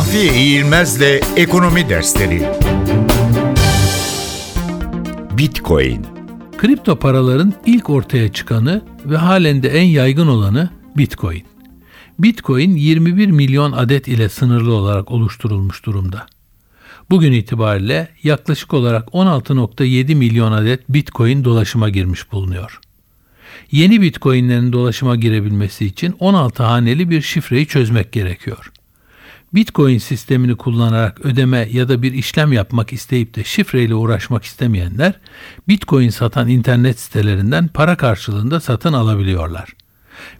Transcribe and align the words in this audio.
Mahfiye 0.00 0.34
İğilmez'le 0.34 1.20
Ekonomi 1.36 1.88
Dersleri 1.88 2.42
Bitcoin 5.38 6.06
Kripto 6.58 6.96
paraların 6.96 7.54
ilk 7.66 7.90
ortaya 7.90 8.32
çıkanı 8.32 8.82
ve 9.04 9.16
halen 9.16 9.62
de 9.62 9.68
en 9.68 9.84
yaygın 9.84 10.26
olanı 10.26 10.70
Bitcoin. 10.96 11.44
Bitcoin 12.18 12.76
21 12.76 13.26
milyon 13.26 13.72
adet 13.72 14.08
ile 14.08 14.28
sınırlı 14.28 14.74
olarak 14.74 15.10
oluşturulmuş 15.10 15.86
durumda. 15.86 16.26
Bugün 17.10 17.32
itibariyle 17.32 18.08
yaklaşık 18.22 18.74
olarak 18.74 19.08
16.7 19.08 20.14
milyon 20.14 20.52
adet 20.52 20.88
Bitcoin 20.88 21.44
dolaşıma 21.44 21.88
girmiş 21.88 22.32
bulunuyor. 22.32 22.80
Yeni 23.70 24.00
Bitcoin'lerin 24.00 24.72
dolaşıma 24.72 25.16
girebilmesi 25.16 25.86
için 25.86 26.16
16 26.18 26.62
haneli 26.62 27.10
bir 27.10 27.22
şifreyi 27.22 27.66
çözmek 27.66 28.12
gerekiyor. 28.12 28.72
Bitcoin 29.54 29.98
sistemini 29.98 30.56
kullanarak 30.56 31.20
ödeme 31.20 31.68
ya 31.72 31.88
da 31.88 32.02
bir 32.02 32.12
işlem 32.12 32.52
yapmak 32.52 32.92
isteyip 32.92 33.36
de 33.36 33.44
şifreyle 33.44 33.94
uğraşmak 33.94 34.44
istemeyenler 34.44 35.14
Bitcoin 35.68 36.08
satan 36.08 36.48
internet 36.48 37.00
sitelerinden 37.00 37.68
para 37.68 37.96
karşılığında 37.96 38.60
satın 38.60 38.92
alabiliyorlar. 38.92 39.72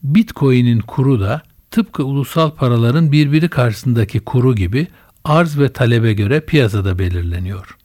Bitcoin'in 0.02 0.80
kuru 0.80 1.20
da 1.20 1.42
tıpkı 1.70 2.04
ulusal 2.04 2.50
paraların 2.50 3.12
birbiri 3.12 3.48
karşısındaki 3.48 4.20
kuru 4.20 4.54
gibi 4.54 4.86
arz 5.24 5.58
ve 5.58 5.72
talebe 5.72 6.12
göre 6.12 6.40
piyasada 6.40 6.98
belirleniyor. 6.98 7.76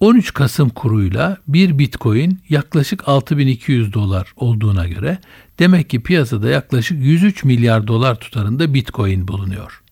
13 0.00 0.34
Kasım 0.34 0.68
kuruyla 0.68 1.36
bir 1.48 1.78
Bitcoin 1.78 2.40
yaklaşık 2.48 3.08
6200 3.08 3.92
dolar 3.92 4.32
olduğuna 4.36 4.88
göre 4.88 5.18
demek 5.58 5.90
ki 5.90 6.02
piyasada 6.02 6.48
yaklaşık 6.48 6.98
103 7.04 7.44
milyar 7.44 7.86
dolar 7.86 8.20
tutarında 8.20 8.74
Bitcoin 8.74 9.28
bulunuyor. 9.28 9.82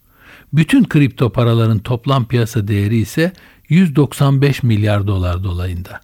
Bütün 0.52 0.84
kripto 0.84 1.30
paraların 1.30 1.78
toplam 1.78 2.24
piyasa 2.24 2.68
değeri 2.68 2.96
ise 2.96 3.32
195 3.68 4.62
milyar 4.62 5.06
dolar 5.06 5.44
dolayında. 5.44 6.00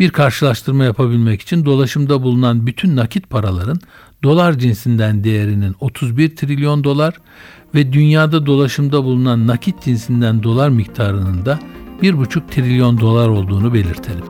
Bir 0.00 0.10
karşılaştırma 0.10 0.84
yapabilmek 0.84 1.40
için 1.40 1.64
dolaşımda 1.64 2.22
bulunan 2.22 2.66
bütün 2.66 2.96
nakit 2.96 3.30
paraların 3.30 3.80
dolar 4.22 4.58
cinsinden 4.58 5.24
değerinin 5.24 5.76
31 5.80 6.36
trilyon 6.36 6.84
dolar 6.84 7.14
ve 7.74 7.92
dünyada 7.92 8.46
dolaşımda 8.46 9.04
bulunan 9.04 9.46
nakit 9.46 9.82
cinsinden 9.82 10.42
dolar 10.42 10.68
miktarının 10.68 11.46
da 11.46 11.58
1,5 12.02 12.50
trilyon 12.50 13.00
dolar 13.00 13.28
olduğunu 13.28 13.74
belirtelim. 13.74 14.24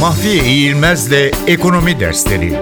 Mahfiye 0.00 0.44
İğilmez'le 0.44 1.32
Ekonomi 1.46 2.00
Dersleri 2.00 2.58